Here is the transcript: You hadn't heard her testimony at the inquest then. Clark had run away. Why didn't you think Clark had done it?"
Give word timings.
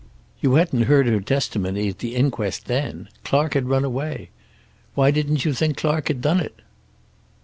You 0.39 0.55
hadn't 0.55 0.81
heard 0.85 1.05
her 1.05 1.21
testimony 1.21 1.87
at 1.89 1.99
the 1.99 2.15
inquest 2.15 2.65
then. 2.65 3.07
Clark 3.23 3.53
had 3.53 3.69
run 3.69 3.85
away. 3.85 4.31
Why 4.95 5.11
didn't 5.11 5.45
you 5.45 5.53
think 5.53 5.77
Clark 5.77 6.07
had 6.07 6.21
done 6.23 6.39
it?" 6.39 6.59